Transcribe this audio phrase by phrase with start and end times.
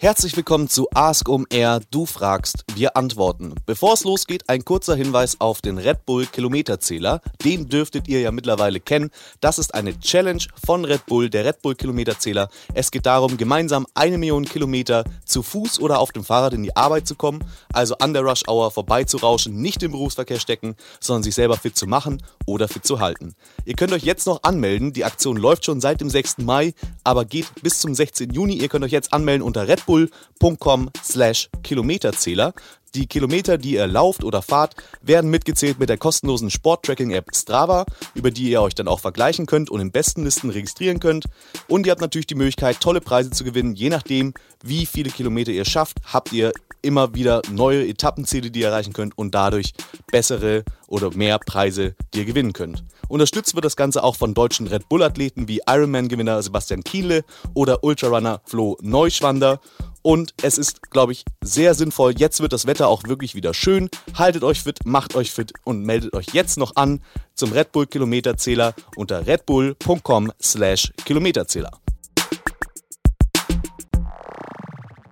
[0.00, 1.80] Herzlich willkommen zu Ask um Air.
[1.90, 3.56] Du fragst, wir antworten.
[3.66, 7.20] Bevor es losgeht, ein kurzer Hinweis auf den Red Bull Kilometerzähler.
[7.44, 9.10] Den dürftet ihr ja mittlerweile kennen.
[9.40, 12.48] Das ist eine Challenge von Red Bull, der Red Bull Kilometerzähler.
[12.74, 16.76] Es geht darum, gemeinsam eine Million Kilometer zu Fuß oder auf dem Fahrrad in die
[16.76, 17.42] Arbeit zu kommen.
[17.72, 21.88] Also an der Rush Hour vorbeizurauschen, nicht im Berufsverkehr stecken, sondern sich selber fit zu
[21.88, 23.34] machen oder fit zu halten.
[23.64, 24.92] Ihr könnt euch jetzt noch anmelden.
[24.92, 26.38] Die Aktion läuft schon seit dem 6.
[26.38, 26.72] Mai,
[27.02, 28.30] aber geht bis zum 16.
[28.30, 28.54] Juni.
[28.54, 32.54] Ihr könnt euch jetzt anmelden unter Red redbull.com slash Kilometerzähler.
[32.94, 37.84] Die Kilometer, die ihr lauft oder fahrt, werden mitgezählt mit der kostenlosen Sport-Tracking-App Strava,
[38.14, 41.26] über die ihr euch dann auch vergleichen könnt und in besten Listen registrieren könnt.
[41.68, 43.74] Und ihr habt natürlich die Möglichkeit, tolle Preise zu gewinnen.
[43.74, 44.32] Je nachdem,
[44.64, 46.52] wie viele Kilometer ihr schafft, habt ihr
[46.88, 49.74] immer wieder neue Etappenziele, die ihr erreichen könnt und dadurch
[50.10, 52.82] bessere oder mehr Preise, die ihr gewinnen könnt.
[53.08, 57.24] Unterstützt wird das Ganze auch von deutschen Red Bull-Athleten wie Ironman-Gewinner Sebastian Kienle
[57.54, 59.60] oder Ultrarunner Flo Neuschwander.
[60.00, 62.14] Und es ist, glaube ich, sehr sinnvoll.
[62.16, 63.90] Jetzt wird das Wetter auch wirklich wieder schön.
[64.14, 67.02] Haltet euch fit, macht euch fit und meldet euch jetzt noch an
[67.34, 71.70] zum Red Bull Kilometerzähler unter redbull.com slash Kilometerzähler.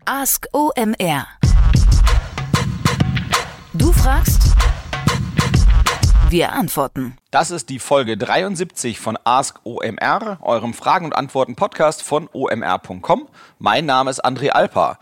[0.06, 1.26] Ask OMR.
[3.78, 4.42] Du fragst,
[6.30, 7.16] wir antworten.
[7.30, 13.28] Das ist die Folge 73 von Ask OMR, eurem Fragen- und Antworten-Podcast von omr.com.
[13.58, 14.98] Mein Name ist André Alpa.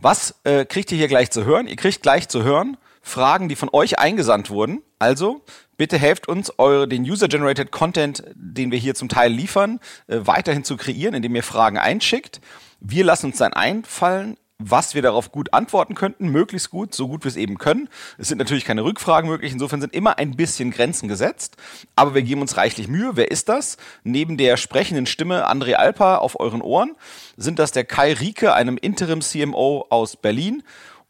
[0.00, 1.66] Was äh, kriegt ihr hier gleich zu hören?
[1.66, 4.82] Ihr kriegt gleich zu hören Fragen, die von euch eingesandt wurden.
[4.98, 5.42] Also
[5.76, 10.64] bitte helft uns, eure, den User-Generated Content, den wir hier zum Teil liefern, äh, weiterhin
[10.64, 12.40] zu kreieren, indem ihr Fragen einschickt.
[12.80, 17.24] Wir lassen uns dann einfallen, was wir darauf gut antworten könnten, möglichst gut, so gut
[17.24, 17.88] wir es eben können.
[18.18, 21.56] Es sind natürlich keine Rückfragen möglich, insofern sind immer ein bisschen Grenzen gesetzt,
[21.96, 23.12] aber wir geben uns reichlich Mühe.
[23.14, 23.78] Wer ist das?
[24.04, 26.94] Neben der sprechenden Stimme André Alpa auf euren Ohren
[27.36, 30.62] sind das der Kai Rieke, einem Interim CMO aus Berlin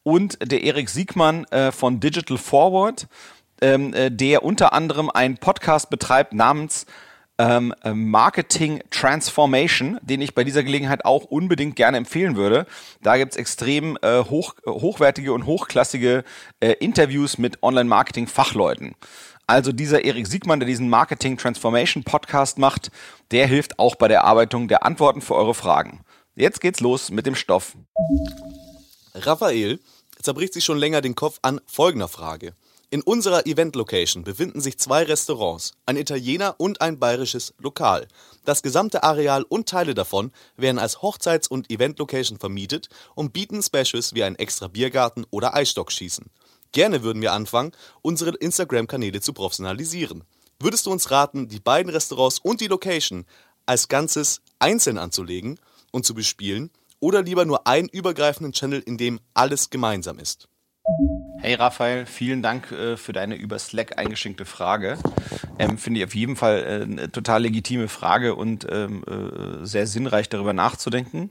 [0.03, 3.09] und der Erik Siegmann äh, von Digital Forward,
[3.61, 6.87] ähm, äh, der unter anderem einen Podcast betreibt namens
[7.41, 12.67] ähm, äh, Marketing Transformation, den ich bei dieser Gelegenheit auch unbedingt gerne empfehlen würde.
[13.01, 16.23] Da gibt's extrem äh, hoch, hochwertige und hochklassige
[16.61, 18.95] äh, Interviews mit Online-Marketing-Fachleuten.
[19.47, 22.91] Also dieser Erik Siegmann, der diesen Marketing Transformation Podcast macht,
[23.31, 26.05] der hilft auch bei der Erarbeitung der Antworten für eure Fragen.
[26.37, 27.75] Jetzt geht's los mit dem Stoff.
[29.15, 29.81] Raphael
[30.21, 32.53] zerbricht sich schon länger den Kopf an folgender Frage.
[32.93, 38.09] In unserer Event-Location befinden sich zwei Restaurants, ein Italiener und ein bayerisches Lokal.
[38.45, 44.15] Das gesamte Areal und Teile davon werden als Hochzeits- und Event-Location vermietet und bieten Specials
[44.15, 46.31] wie ein extra Biergarten oder Eisstockschießen.
[46.73, 47.71] Gerne würden wir anfangen,
[48.03, 50.25] unsere Instagram-Kanäle zu professionalisieren.
[50.59, 53.25] Würdest du uns raten, die beiden Restaurants und die Location
[53.67, 55.61] als Ganzes einzeln anzulegen
[55.93, 60.50] und zu bespielen oder lieber nur einen übergreifenden Channel, in dem alles gemeinsam ist?
[61.39, 64.99] Hey Raphael, vielen Dank äh, für deine über Slack eingeschenkte Frage.
[65.59, 69.87] Ähm, Finde ich auf jeden Fall äh, eine total legitime Frage und ähm, äh, sehr
[69.87, 71.31] sinnreich darüber nachzudenken.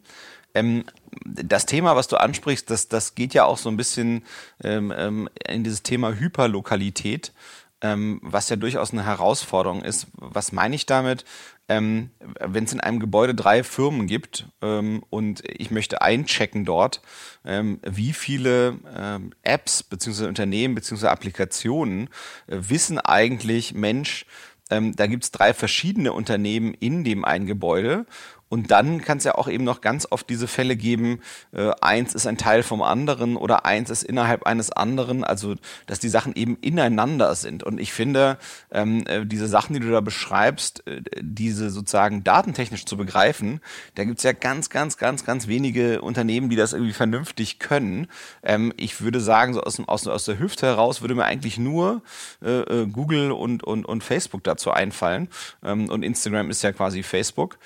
[0.56, 0.86] Ähm,
[1.26, 4.24] das Thema, was du ansprichst, das, das geht ja auch so ein bisschen
[4.64, 7.34] ähm, ähm, in dieses Thema Hyperlokalität
[7.82, 10.08] ähm, was ja durchaus eine Herausforderung ist.
[10.14, 11.26] Was meine ich damit?
[11.68, 12.10] Ähm,
[12.40, 17.02] Wenn es in einem Gebäude drei Firmen gibt ähm, und ich möchte einchecken dort,
[17.46, 20.26] ähm, wie viele ähm, Apps bzw.
[20.26, 21.08] Unternehmen bzw.
[21.08, 22.10] Applikationen
[22.48, 24.26] äh, wissen eigentlich, Mensch,
[24.70, 28.06] ähm, da gibt's drei verschiedene Unternehmen in dem einen Gebäude
[28.50, 31.22] und dann kann es ja auch eben noch ganz oft diese Fälle geben,
[31.54, 35.56] äh, eins ist ein Teil vom anderen oder eins ist innerhalb eines anderen, also
[35.86, 37.64] dass die Sachen eben ineinander sind.
[37.64, 38.38] Und ich finde,
[38.72, 43.62] ähm, äh, diese Sachen, die du da beschreibst, äh, diese sozusagen datentechnisch zu begreifen,
[43.96, 48.08] da gibt's ja ganz, ganz, ganz, ganz wenige Unternehmen, die das irgendwie vernünftig können.
[48.42, 52.02] Ähm, ich würde sagen, so aus, aus, aus der Hüfte heraus würde mir eigentlich nur
[52.44, 55.30] äh, äh, Google und, und, und Facebook dazu einfallen.
[55.64, 57.60] Ähm, und Instagram ist ja quasi Facebook.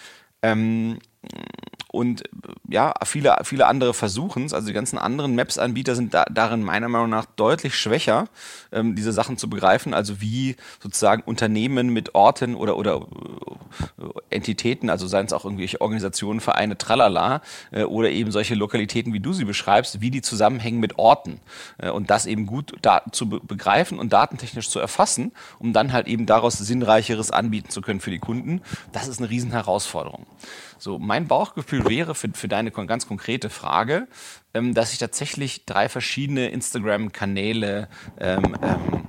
[0.43, 0.99] Ähm,
[1.93, 2.23] und
[2.67, 4.53] ja, viele, viele andere versuchen es.
[4.53, 8.29] Also die ganzen anderen Maps-Anbieter sind da, darin meiner Meinung nach deutlich schwächer,
[8.71, 9.93] ähm, diese Sachen zu begreifen.
[9.93, 13.05] Also wie sozusagen Unternehmen mit Orten oder, oder
[13.99, 19.13] äh, Entitäten, also seien es auch irgendwelche Organisationen, Vereine, tralala, äh, oder eben solche Lokalitäten,
[19.13, 21.41] wie du sie beschreibst, wie die zusammenhängen mit Orten.
[21.77, 25.93] Äh, und das eben gut da, zu be begreifen und datentechnisch zu erfassen, um dann
[25.93, 28.63] halt eben daraus Sinnreicheres anbieten zu können für die Kunden.
[28.93, 30.25] Das ist eine Riesenherausforderung.
[30.83, 34.09] So, mein Bauchgefühl wäre für, für deine ganz konkrete Frage,
[34.53, 37.87] ähm, dass ich tatsächlich drei verschiedene Instagram-Kanäle
[38.19, 39.07] ähm, ähm,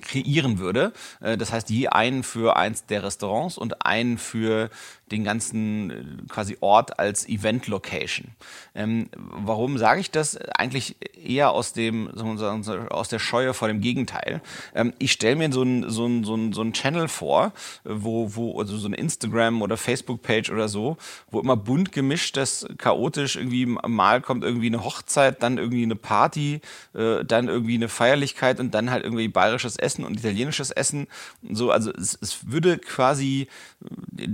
[0.00, 0.94] kreieren würde.
[1.20, 4.70] Äh, das heißt, je einen für eins der Restaurants und einen für
[5.10, 8.28] den ganzen äh, quasi Ort als Event-Location.
[8.74, 10.36] Ähm, warum sage ich das?
[10.36, 14.40] Eigentlich eher aus dem aus der Scheue vor dem Gegenteil.
[14.74, 17.52] Ähm, ich stelle mir so ein so ein so ein so ein Channel vor,
[17.84, 20.96] wo wo also so ein Instagram oder Facebook-Page oder so,
[21.30, 25.96] wo immer bunt gemischt das chaotisch irgendwie mal kommt irgendwie eine Hochzeit, dann irgendwie eine
[25.96, 26.60] Party,
[26.94, 31.06] äh, dann irgendwie eine Feierlichkeit und dann halt irgendwie bayerisches Essen und italienisches Essen.
[31.48, 33.48] So also es, es würde quasi,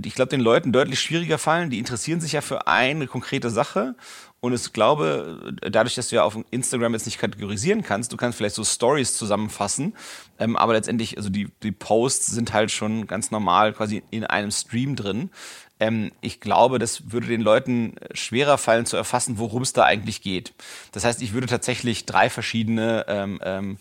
[0.03, 1.69] ich glaube den Leuten Leuten deutlich schwieriger fallen.
[1.69, 3.95] Die interessieren sich ja für eine konkrete Sache.
[4.39, 8.37] Und ich glaube, dadurch, dass du ja auf Instagram jetzt nicht kategorisieren kannst, du kannst
[8.37, 9.95] vielleicht so Stories zusammenfassen,
[10.37, 14.51] ähm, aber letztendlich, also die, die Posts sind halt schon ganz normal quasi in einem
[14.51, 15.31] Stream drin.
[15.79, 20.21] Ähm, ich glaube, das würde den Leuten schwerer fallen zu erfassen, worum es da eigentlich
[20.21, 20.53] geht.
[20.91, 23.77] Das heißt, ich würde tatsächlich drei verschiedene ähm, ähm,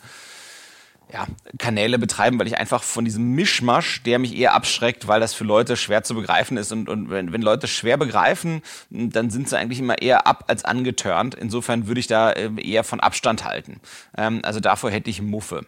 [1.12, 1.26] ja,
[1.58, 5.44] Kanäle betreiben, weil ich einfach von diesem Mischmasch, der mich eher abschreckt, weil das für
[5.44, 6.72] Leute schwer zu begreifen ist.
[6.72, 10.64] Und, und wenn, wenn Leute schwer begreifen, dann sind sie eigentlich immer eher ab als
[10.64, 11.34] angetörnt.
[11.34, 13.80] Insofern würde ich da äh, eher von Abstand halten.
[14.16, 15.64] Ähm, also davor hätte ich Muffe.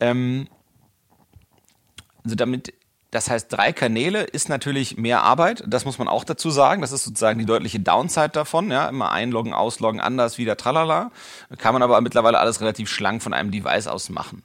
[0.00, 0.48] Ähm,
[2.22, 2.74] also damit
[3.14, 5.62] das heißt, drei Kanäle ist natürlich mehr Arbeit.
[5.68, 6.80] Das muss man auch dazu sagen.
[6.80, 8.72] Das ist sozusagen die deutliche Downside davon.
[8.72, 11.12] Ja, immer einloggen, ausloggen, anders, wieder tralala.
[11.58, 14.42] Kann man aber mittlerweile alles relativ schlank von einem Device aus machen.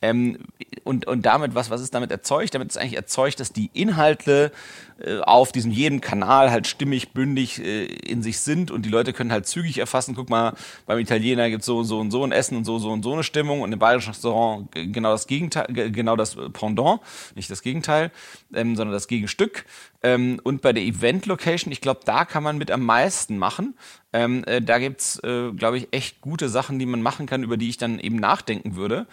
[0.00, 0.38] Ähm,
[0.84, 2.54] und, und damit, was, was ist damit erzeugt?
[2.54, 4.52] Damit ist eigentlich erzeugt, dass die Inhalte
[5.00, 9.12] äh, auf diesem jeden Kanal halt stimmig, bündig äh, in sich sind und die Leute
[9.12, 10.54] können halt zügig erfassen, guck mal,
[10.86, 13.12] beim Italiener gibt's so und so und so ein Essen und so, so und so
[13.12, 17.00] eine Stimmung und im bayerischen Restaurant genau das Gegenteil, genau das Pendant,
[17.34, 18.10] nicht das Gegenteil,
[18.54, 19.66] ähm, sondern das Gegenstück.
[20.02, 23.76] Ähm, und bei der Event-Location, ich glaube, da kann man mit am meisten machen.
[24.12, 27.56] Ähm, äh, da gibt's, äh, glaube ich, echt gute Sachen, die man machen kann, über
[27.56, 29.06] die ich dann eben nachdenken würde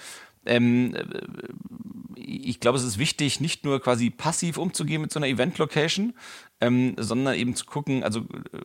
[0.45, 0.95] ähm,
[2.15, 6.13] ich glaube, es ist wichtig, nicht nur quasi passiv umzugehen mit so einer Event-Location,
[6.61, 8.59] ähm, sondern eben zu gucken, also äh,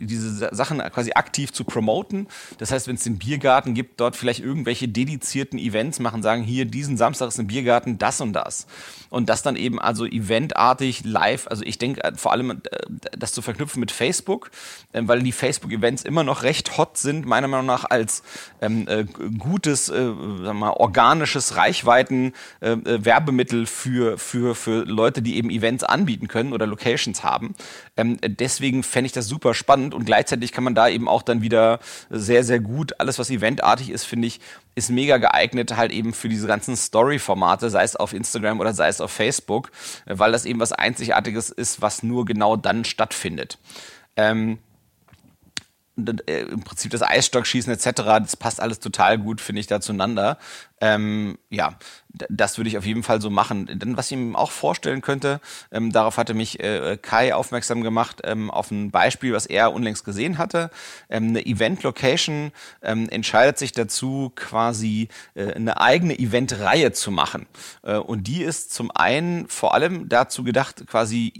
[0.00, 2.26] diese Sachen quasi aktiv zu promoten.
[2.58, 6.64] Das heißt, wenn es den Biergarten gibt, dort vielleicht irgendwelche dedizierten Events machen, sagen, hier
[6.64, 8.66] diesen Samstag ist ein Biergarten, das und das.
[9.10, 12.56] Und das dann eben also eventartig live, also ich denke äh, vor allem äh,
[13.18, 14.50] das zu verknüpfen mit Facebook,
[14.92, 18.22] äh, weil die Facebook-Events immer noch recht hot sind, meiner Meinung nach als
[18.60, 25.22] ähm, äh, gutes, äh, sagen wir mal, organisches Reichweiten äh, Werbemittel für, für, für Leute,
[25.22, 27.54] die eben Events anbieten können oder Locations haben.
[27.96, 31.42] Ähm, deswegen fände ich das super spannend und gleichzeitig kann man da eben auch dann
[31.42, 34.40] wieder sehr, sehr gut, alles was eventartig ist, finde ich,
[34.74, 38.88] ist mega geeignet halt eben für diese ganzen Story-Formate, sei es auf Instagram oder sei
[38.88, 39.70] es auf Facebook,
[40.06, 43.58] weil das eben was Einzigartiges ist, was nur genau dann stattfindet.
[44.16, 44.69] Ähm, äh,
[46.06, 50.38] im Prinzip das Eisstockschießen etc., das passt alles total gut, finde ich, da zueinander.
[50.80, 51.76] Ähm, ja,
[52.28, 53.66] das würde ich auf jeden Fall so machen.
[53.66, 58.22] Denn was ich ihm auch vorstellen könnte, ähm, darauf hatte mich äh, Kai aufmerksam gemacht,
[58.24, 60.70] ähm, auf ein Beispiel, was er unlängst gesehen hatte.
[61.10, 62.52] Ähm, eine Event-Location
[62.82, 67.46] ähm, entscheidet sich dazu, quasi äh, eine eigene Event-Reihe zu machen.
[67.82, 71.32] Äh, und die ist zum einen vor allem dazu gedacht, quasi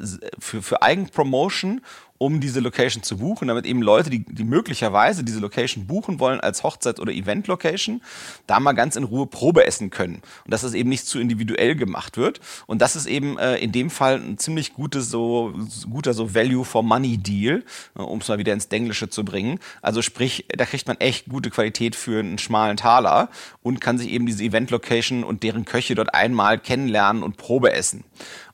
[0.00, 0.04] äh,
[0.38, 1.80] für, für Eigenpromotion
[2.18, 6.40] um diese Location zu buchen, damit eben Leute, die, die möglicherweise diese Location buchen wollen
[6.40, 8.02] als Hochzeit- oder Event-Location,
[8.46, 10.22] da mal ganz in Ruhe Probe essen können.
[10.44, 12.40] Und dass das eben nicht zu individuell gemacht wird.
[12.66, 15.54] Und das ist eben äh, in dem Fall ein ziemlich gutes, so,
[15.90, 17.64] guter so Value for Money Deal,
[17.96, 19.58] äh, um es mal wieder ins Denglische zu bringen.
[19.82, 23.28] Also sprich, da kriegt man echt gute Qualität für einen schmalen Taler
[23.62, 28.04] und kann sich eben diese Event-Location und deren Köche dort einmal kennenlernen und Probe essen.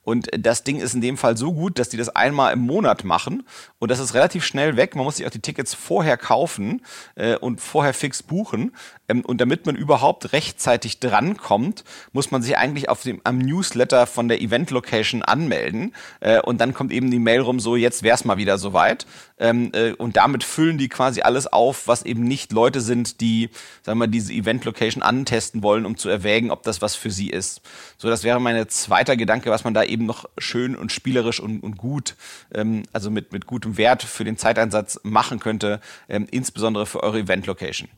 [0.05, 3.05] Und das Ding ist in dem Fall so gut, dass die das einmal im Monat
[3.05, 3.45] machen
[3.79, 4.95] und das ist relativ schnell weg.
[4.95, 6.83] Man muss sich auch die Tickets vorher kaufen
[7.17, 8.73] äh, und vorher fix buchen.
[9.09, 11.83] Ähm, und damit man überhaupt rechtzeitig drankommt,
[12.13, 15.95] muss man sich eigentlich auf dem, am Newsletter von der Event Location anmelden.
[16.21, 19.07] Äh, und dann kommt eben die Mail rum, so jetzt wär's mal wieder soweit.
[19.39, 23.51] Ähm, äh, und damit füllen die quasi alles auf, was eben nicht Leute sind, die,
[23.83, 27.31] sagen wir, diese Event Location antesten wollen, um zu erwägen, ob das was für sie
[27.31, 27.63] ist.
[27.99, 31.63] So, das wäre mein zweiter Gedanke, was man da eben noch schön und spielerisch und,
[31.63, 32.17] und gut,
[32.55, 37.21] ähm, also mit, mit gutem Wert für den Zeiteinsatz machen könnte, ähm, insbesondere für eure
[37.21, 37.89] Event-Location.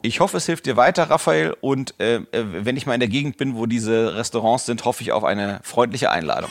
[0.00, 1.56] Ich hoffe, es hilft dir weiter, Raphael.
[1.60, 5.02] Und äh, äh, wenn ich mal in der Gegend bin, wo diese Restaurants sind, hoffe
[5.02, 6.50] ich auf eine freundliche Einladung.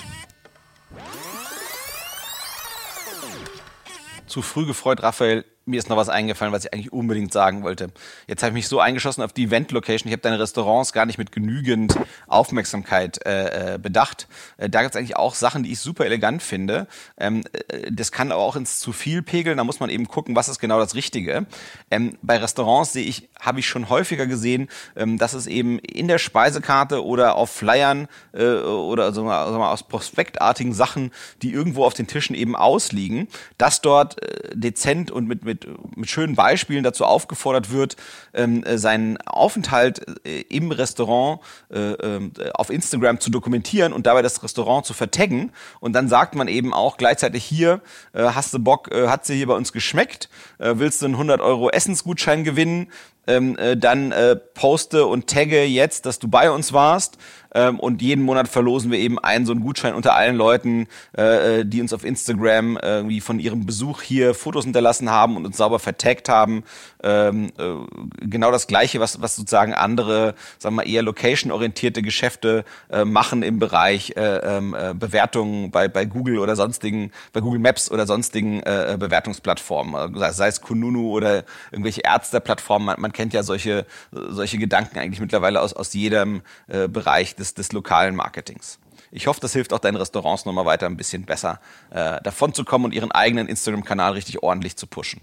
[4.27, 7.89] Zu früh gefreut, Raphael mir ist noch was eingefallen, was ich eigentlich unbedingt sagen wollte.
[8.27, 10.07] Jetzt habe ich mich so eingeschossen auf die Event-Location.
[10.07, 11.97] Ich habe deine Restaurants gar nicht mit genügend
[12.27, 14.27] Aufmerksamkeit äh, äh bedacht.
[14.57, 16.87] Äh, da gibt es eigentlich auch Sachen, die ich super elegant finde.
[17.17, 19.57] Ähm, äh, das kann aber auch ins zu viel pegeln.
[19.57, 21.47] Da muss man eben gucken, was ist genau das Richtige.
[21.89, 26.07] Ähm, bei Restaurants sehe ich, habe ich schon häufiger gesehen, ähm, dass es eben in
[26.07, 31.11] der Speisekarte oder auf Flyern äh, oder also mal, mal aus prospektartigen Sachen,
[31.41, 35.60] die irgendwo auf den Tischen eben ausliegen, dass dort äh, dezent und mit, mit,
[35.95, 37.95] mit schönen Beispielen dazu aufgefordert wird,
[38.33, 41.41] ähm, äh, seinen Aufenthalt äh, im Restaurant
[41.71, 45.51] äh, äh, auf Instagram zu dokumentieren und dabei das Restaurant zu vertaggen.
[45.79, 47.81] Und dann sagt man eben auch gleichzeitig hier,
[48.13, 51.15] äh, hast du Bock, äh, hat sie hier bei uns geschmeckt, äh, willst du einen
[51.15, 52.87] 100 Euro Essensgutschein gewinnen,
[53.27, 57.17] ähm, äh, dann äh, poste und tagge jetzt, dass du bei uns warst
[57.53, 60.87] ähm, und jeden Monat verlosen wir eben einen so einen Gutschein unter allen Leuten,
[61.17, 65.45] äh, äh die uns auf Instagram irgendwie von ihrem Besuch hier Fotos hinterlassen haben und
[65.45, 66.63] uns sauber vertaggt haben.
[67.03, 72.63] Ähm, äh, genau das Gleiche, was, was sozusagen andere, sagen wir mal, eher location-orientierte Geschäfte
[72.89, 77.59] äh, machen im Bereich äh, ähm, äh, Bewertungen bei, bei Google oder sonstigen, bei Google
[77.59, 82.85] Maps oder sonstigen äh, Bewertungsplattformen, sei es Kununu oder irgendwelche Ärzteplattformen.
[82.85, 87.53] Man, man kennt ja solche, solche Gedanken eigentlich mittlerweile aus, aus jedem äh, Bereich des,
[87.53, 88.79] des lokalen Marketings.
[89.11, 92.63] Ich hoffe, das hilft auch deinen Restaurants nochmal weiter ein bisschen besser äh, davon zu
[92.63, 95.21] kommen und ihren eigenen Instagram-Kanal richtig ordentlich zu pushen.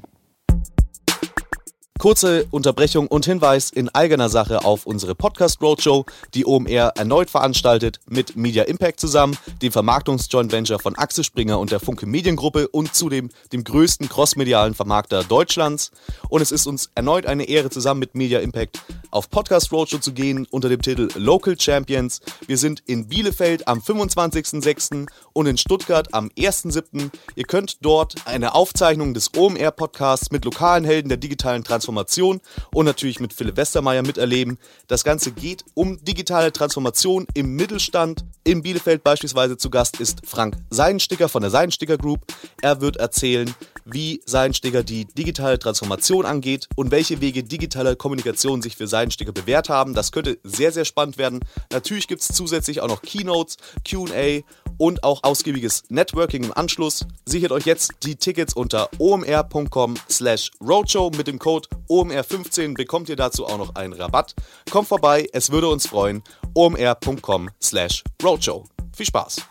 [1.99, 7.99] Kurze Unterbrechung und Hinweis in eigener Sache auf unsere Podcast Roadshow, die OMR erneut veranstaltet
[8.09, 12.95] mit Media Impact zusammen, dem Vermarktungsjoint Venture von Axel Springer und der Funke Mediengruppe und
[12.95, 15.91] zudem dem größten crossmedialen Vermarkter Deutschlands.
[16.29, 20.13] Und es ist uns erneut eine Ehre, zusammen mit Media Impact auf Podcast Roadshow zu
[20.13, 22.21] gehen unter dem Titel Local Champions.
[22.47, 25.09] Wir sind in Bielefeld am 25.06.
[25.33, 27.11] und in Stuttgart am 1.07.
[27.35, 32.41] Ihr könnt dort eine Aufzeichnung des OMR Podcasts mit lokalen Helden der digitalen Transformation Transformation
[32.75, 34.59] und natürlich mit Philipp Westermeier miterleben.
[34.89, 38.25] Das Ganze geht um digitale Transformation im Mittelstand.
[38.45, 42.21] In Bielefeld beispielsweise zu Gast ist Frank Seidensticker von der Seidensticker Group.
[42.61, 43.55] Er wird erzählen,
[43.85, 49.71] wie Seidensticker die digitale Transformation angeht und welche Wege digitale Kommunikation sich für Seidensticker bewährt
[49.71, 49.95] haben.
[49.95, 51.41] Das könnte sehr, sehr spannend werden.
[51.73, 53.57] Natürlich gibt es zusätzlich auch noch Keynotes,
[53.89, 54.43] QA
[54.77, 57.07] und auch ausgiebiges Networking im Anschluss.
[57.25, 63.17] Sichert euch jetzt die Tickets unter omr.com slash roadshow mit dem Code OMR15 bekommt ihr
[63.17, 64.35] dazu auch noch einen Rabatt.
[64.71, 66.23] Kommt vorbei, es würde uns freuen.
[66.55, 68.65] omr.com slash roadshow.
[68.95, 69.43] Viel Spaß!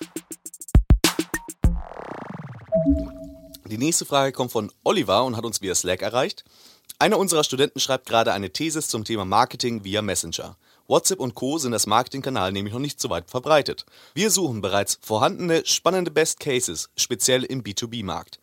[3.65, 6.45] Die nächste Frage kommt von Oliver und hat uns via Slack erreicht.
[6.99, 10.55] Einer unserer Studenten schreibt gerade eine Thesis zum Thema Marketing via Messenger.
[10.87, 11.57] WhatsApp und Co.
[11.57, 13.85] sind als Marketingkanal nämlich noch nicht so weit verbreitet.
[14.13, 18.39] Wir suchen bereits vorhandene, spannende Best Cases, speziell im B2B-Markt.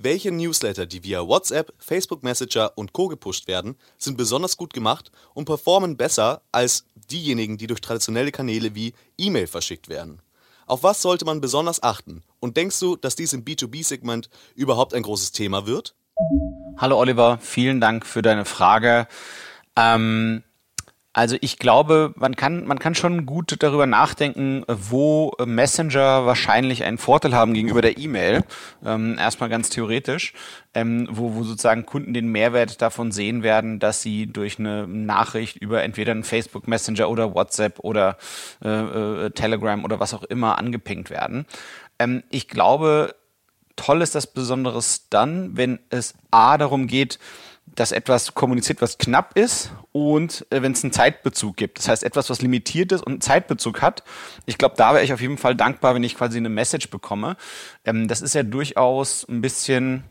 [0.00, 3.08] Welche Newsletter, die via WhatsApp, Facebook Messenger und Co.
[3.08, 8.74] gepusht werden, sind besonders gut gemacht und performen besser als diejenigen, die durch traditionelle Kanäle
[8.74, 10.22] wie E-Mail verschickt werden?
[10.66, 12.22] Auf was sollte man besonders achten?
[12.40, 15.94] Und denkst du, dass dies im B2B-Segment überhaupt ein großes Thema wird?
[16.78, 19.06] Hallo Oliver, vielen Dank für deine Frage.
[19.76, 20.42] Ähm,
[21.14, 26.96] also ich glaube, man kann, man kann schon gut darüber nachdenken, wo Messenger wahrscheinlich einen
[26.96, 28.44] Vorteil haben gegenüber der E-Mail.
[28.84, 30.32] Ähm, erstmal ganz theoretisch,
[30.72, 35.58] ähm, wo, wo sozusagen Kunden den Mehrwert davon sehen werden, dass sie durch eine Nachricht
[35.58, 38.16] über entweder einen Facebook Messenger oder WhatsApp oder
[38.64, 41.44] äh, äh, Telegram oder was auch immer angepinkt werden.
[41.98, 43.14] Ähm, ich glaube,
[43.76, 47.18] toll ist das Besonderes dann, wenn es A darum geht,
[47.66, 51.78] dass etwas kommuniziert, was knapp ist und äh, wenn es einen Zeitbezug gibt.
[51.78, 54.02] Das heißt, etwas, was limitiert ist und einen Zeitbezug hat.
[54.46, 57.36] Ich glaube, da wäre ich auf jeden Fall dankbar, wenn ich quasi eine Message bekomme.
[57.84, 60.04] Ähm, das ist ja durchaus ein bisschen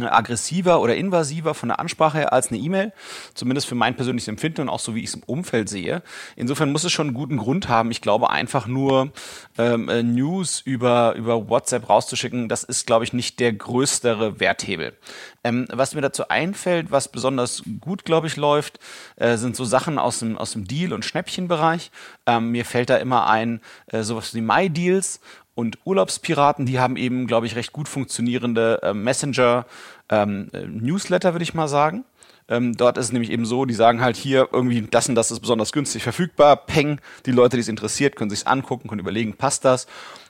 [0.00, 2.92] aggressiver oder invasiver von der Ansprache her als eine E-Mail,
[3.34, 6.02] zumindest für mein persönliches Empfinden und auch so wie ich es im Umfeld sehe.
[6.34, 7.90] Insofern muss es schon einen guten Grund haben.
[7.90, 9.12] Ich glaube einfach nur
[9.58, 14.96] ähm, äh, News über über WhatsApp rauszuschicken, das ist glaube ich nicht der größere Werthebel.
[15.44, 18.78] Ähm, was mir dazu einfällt, was besonders gut glaube ich läuft,
[19.16, 21.90] äh, sind so Sachen aus dem aus dem Deal und Schnäppchenbereich.
[22.26, 25.20] Ähm, mir fällt da immer ein äh, sowas wie My Deals
[25.54, 31.42] und Urlaubspiraten, die haben eben, glaube ich, recht gut funktionierende äh, Messenger-Newsletter, ähm, äh, würde
[31.42, 32.04] ich mal sagen.
[32.48, 35.30] Ähm, dort ist es nämlich eben so, die sagen halt hier irgendwie, das und das
[35.30, 39.34] ist besonders günstig verfügbar, peng, die Leute, die es interessiert, können sich angucken, können überlegen,
[39.34, 39.86] passt das.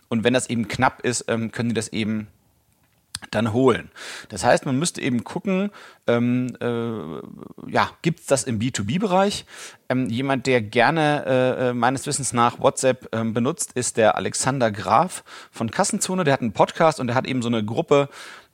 [0.09, 2.29] Und wenn das eben knapp ist, ähm, können die das eben
[3.31, 3.91] dann holen.
[4.29, 5.71] Das heißt, man müsste eben gucken,
[6.07, 9.47] ähm, äh, ja, gibt es das im B2B-Bereich?
[9.89, 14.71] Ähm, jemand, der gerne äh, äh, meines Wissens nach WhatsApp ähm, benutzt, ist der Alexander
[14.73, 16.25] Graf von Kassenzone.
[16.25, 18.09] Der hat einen Podcast und der hat eben so eine Gruppe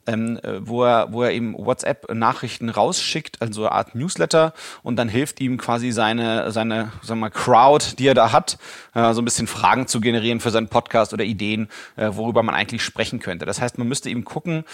[0.08, 5.08] ähm, äh, wo, er, wo er eben WhatsApp-Nachrichten rausschickt, also eine Art Newsletter und dann
[5.08, 8.58] hilft ihm quasi seine, seine sagen wir, Crowd, die er da hat,
[8.94, 12.54] äh, so ein bisschen Fragen zu generieren für seinen Podcast oder Ideen, äh, worüber man
[12.54, 13.44] eigentlich sprechen könnte.
[13.44, 14.64] Das heißt, man müsste eben gucken,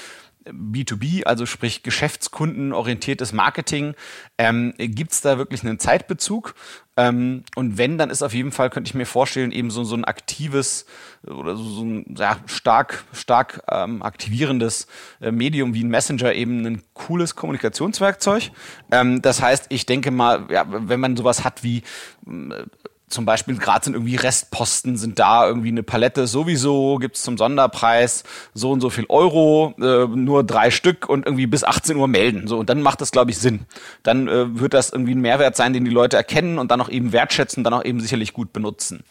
[0.46, 3.94] B2B, also sprich geschäftskundenorientiertes Marketing,
[4.38, 6.54] ähm, gibt es da wirklich einen Zeitbezug?
[6.96, 9.96] Ähm, und wenn, dann ist auf jeden Fall, könnte ich mir vorstellen, eben so, so
[9.96, 10.86] ein aktives
[11.26, 14.86] oder so, ein ja, stark, stark ähm, aktivierendes
[15.20, 18.50] äh, Medium wie ein Messenger eben ein cooles Kommunikationswerkzeug.
[18.92, 21.82] Ähm, das heißt, ich denke mal, ja, wenn man sowas hat wie
[22.26, 22.64] äh,
[23.14, 28.24] zum Beispiel gerade sind irgendwie Restposten, sind da irgendwie eine Palette sowieso, gibt's zum Sonderpreis
[28.52, 32.46] so und so viel Euro, äh, nur drei Stück und irgendwie bis 18 Uhr melden.
[32.48, 33.66] So, und dann macht das, glaube ich, Sinn.
[34.02, 36.88] Dann äh, wird das irgendwie ein Mehrwert sein, den die Leute erkennen und dann auch
[36.88, 39.04] eben wertschätzen, dann auch eben sicherlich gut benutzen.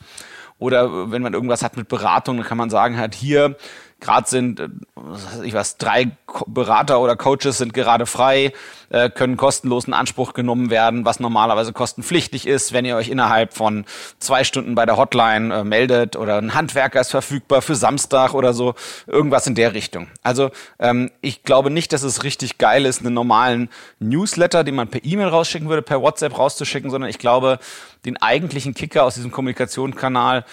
[0.60, 3.56] Oder äh, wenn man irgendwas hat mit Beratung, dann kann man sagen, halt hier,
[4.04, 6.12] gerade sind, äh, weiß ich was, drei
[6.46, 8.54] Berater oder Coaches sind gerade frei,
[8.90, 13.54] äh, können kostenlos in Anspruch genommen werden, was normalerweise kostenpflichtig ist, wenn ihr euch innerhalb
[13.54, 13.86] von
[14.20, 18.54] zwei Stunden bei der Hotline äh, meldet oder ein Handwerker ist verfügbar für Samstag oder
[18.54, 18.76] so,
[19.08, 20.08] irgendwas in der Richtung.
[20.22, 23.70] Also ähm, ich glaube nicht, dass es richtig geil ist, einen normalen
[24.00, 27.60] Newsletter, den man per E-Mail rausschicken würde, per WhatsApp rauszuschicken, sondern ich glaube,
[28.06, 30.46] den eigentlichen Kicker aus diesem Kommunikationskanal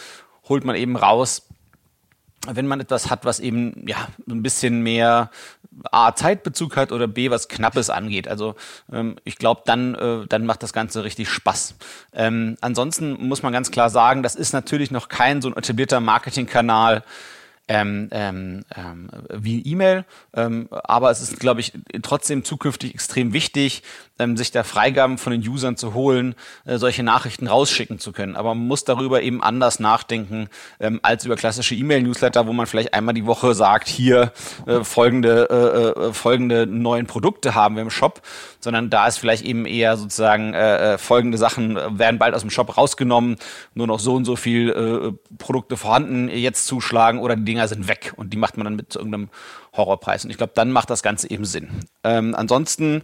[0.49, 1.43] holt man eben raus
[2.47, 5.31] wenn man etwas hat, was eben ja ein bisschen mehr
[5.91, 8.29] A Zeitbezug hat oder B was Knappes angeht.
[8.29, 8.55] Also
[8.93, 11.75] ähm, ich glaube, dann äh, dann macht das Ganze richtig Spaß.
[12.13, 16.01] Ähm, ansonsten muss man ganz klar sagen, das ist natürlich noch kein so ein etablierter
[16.01, 17.05] Marketingkanal
[17.69, 20.05] ähm, ähm, ähm, wie E-Mail.
[20.35, 23.85] Ähm, aber es ist, glaube ich, trotzdem zukünftig extrem wichtig,
[24.21, 26.35] ähm, sich da Freigaben von den Usern zu holen,
[26.65, 28.37] äh, solche Nachrichten rausschicken zu können.
[28.37, 30.49] Aber man muss darüber eben anders nachdenken
[30.81, 34.33] ähm, als über klassische E-Mail-Newsletter, wo man vielleicht einmal die Woche sagt, hier
[34.67, 38.23] äh, folgende, äh, äh, folgende neuen Produkte haben wir im Shop,
[38.59, 42.51] sondern da ist vielleicht eben eher sozusagen äh, äh folgende Sachen werden bald aus dem
[42.51, 43.37] Shop rausgenommen,
[43.75, 47.89] nur noch so und so viel Produkte vorhanden, jetzt zuschlagen oder die Dinge Dinger sind
[47.89, 49.29] weg und die macht man dann mit irgendeinem
[49.77, 50.25] Horrorpreis.
[50.25, 51.69] Und ich glaube, dann macht das Ganze eben Sinn.
[52.05, 53.03] Ähm, ansonsten,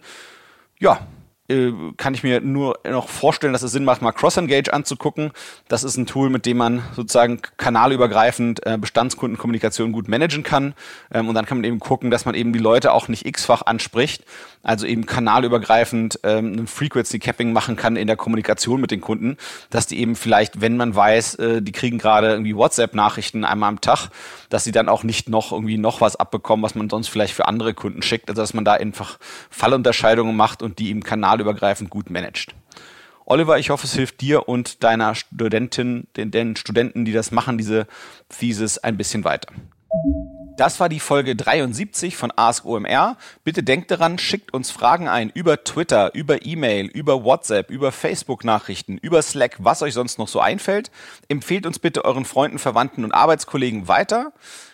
[0.81, 1.07] ja,
[1.49, 5.33] äh, kann ich mir nur noch vorstellen, dass es Sinn macht, mal Cross-Engage anzugucken.
[5.69, 10.75] Das ist ein Tool, mit dem man sozusagen kanalübergreifend äh, Bestandskundenkommunikation gut managen kann.
[11.13, 13.63] Ähm, und dann kann man eben gucken, dass man eben die Leute auch nicht x-fach
[13.63, 14.25] anspricht,
[14.63, 19.37] also eben kanalübergreifend ähm, ein Frequency Capping machen kann in der Kommunikation mit den Kunden,
[19.71, 23.81] dass die eben vielleicht, wenn man weiß, äh, die kriegen gerade irgendwie WhatsApp-Nachrichten einmal am
[23.81, 24.09] Tag,
[24.49, 27.47] dass sie dann auch nicht noch irgendwie noch was abbekommen, was man sonst vielleicht für
[27.47, 29.19] andere Kunden schickt, also dass man da einfach
[29.51, 32.55] Fallunterscheidungen macht und die im Kanal kanalübergreifend gut managt.
[33.25, 37.59] Oliver, ich hoffe, es hilft dir und deiner Studentin, den, den Studenten, die das machen,
[37.59, 37.87] diese
[38.29, 39.49] Thesis ein bisschen weiter.
[40.57, 43.19] Das war die Folge 73 von Ask OMR.
[43.45, 48.97] Bitte denkt daran, schickt uns Fragen ein über Twitter, über E-Mail, über WhatsApp, über Facebook-Nachrichten,
[48.97, 50.91] über Slack, was euch sonst noch so einfällt.
[51.29, 54.33] Empfehlt uns bitte euren Freunden, Verwandten und Arbeitskollegen weiter.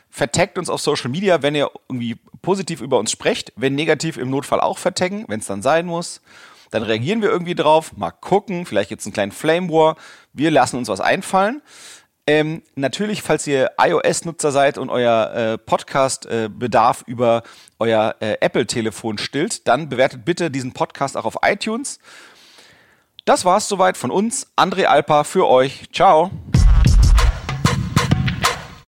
[0.08, 3.52] Vertaggt uns auf Social Media, wenn ihr irgendwie positiv über uns sprecht.
[3.56, 6.20] Wenn negativ, im Notfall auch vertaggen, wenn es dann sein muss.
[6.72, 9.96] Dann reagieren wir irgendwie drauf, mal gucken, vielleicht jetzt einen kleinen Flame War.
[10.32, 11.62] Wir lassen uns was einfallen.
[12.26, 17.42] Ähm, natürlich, falls ihr iOS-Nutzer seid und euer äh, Podcast-Bedarf äh, über
[17.78, 21.98] euer äh, Apple-Telefon stillt, dann bewertet bitte diesen Podcast auch auf iTunes.
[23.24, 24.50] Das war's soweit von uns.
[24.56, 25.84] André Alpa für euch.
[25.92, 26.30] Ciao.